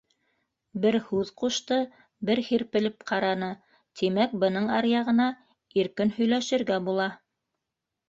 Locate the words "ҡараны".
3.13-3.51